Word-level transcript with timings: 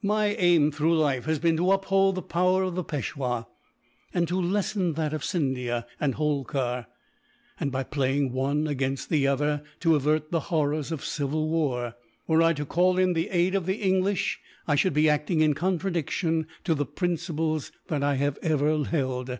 My 0.00 0.28
aim, 0.28 0.72
through 0.72 0.96
life, 0.96 1.26
has 1.26 1.38
been 1.38 1.58
to 1.58 1.72
uphold 1.72 2.14
the 2.14 2.22
power 2.22 2.62
of 2.62 2.74
the 2.74 2.82
Peishwa, 2.82 3.46
and 4.14 4.26
to 4.26 4.40
lessen 4.40 4.94
that 4.94 5.12
of 5.12 5.22
Scindia 5.22 5.84
and 6.00 6.14
Holkar 6.14 6.86
and, 7.60 7.70
by 7.70 7.82
playing 7.84 8.32
one 8.32 8.66
against 8.66 9.10
the 9.10 9.26
other, 9.26 9.62
to 9.80 9.94
avert 9.94 10.30
the 10.30 10.40
horrors 10.48 10.90
of 10.90 11.04
civil 11.04 11.50
war. 11.50 11.94
Were 12.26 12.40
I 12.42 12.54
to 12.54 12.64
call 12.64 12.96
in 12.98 13.12
the 13.12 13.28
aid 13.28 13.54
of 13.54 13.66
the 13.66 13.82
English, 13.82 14.40
I 14.66 14.74
should 14.74 14.94
be 14.94 15.10
acting 15.10 15.40
in 15.42 15.52
contradiction 15.52 16.46
to 16.64 16.74
the 16.74 16.86
principles 16.86 17.72
that 17.88 18.02
I 18.02 18.14
have 18.14 18.38
ever 18.40 18.82
held. 18.86 19.38